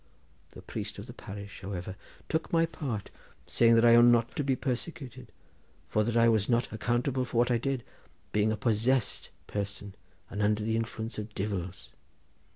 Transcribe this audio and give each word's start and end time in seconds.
The 0.53 0.63
priest 0.63 0.97
of 0.97 1.05
the 1.05 1.13
parish, 1.13 1.61
however, 1.61 1.95
took 2.27 2.51
my 2.51 2.65
part, 2.65 3.11
saying 3.45 3.75
that 3.75 3.85
I 3.85 3.95
ought 3.95 4.01
not 4.05 4.35
to 4.35 4.43
be 4.43 4.55
persecuted, 4.55 5.31
for 5.89 6.03
that 6.03 6.17
I 6.17 6.27
was 6.27 6.49
not 6.49 6.71
accountable 6.73 7.23
for 7.23 7.37
what 7.37 7.51
I 7.51 7.59
did, 7.59 7.83
being 8.31 8.51
a 8.51 8.57
possessed 8.57 9.29
person, 9.45 9.93
and 10.27 10.41
under 10.41 10.63
the 10.63 10.75
influence 10.75 11.19
of 11.19 11.35
divils. 11.35 11.93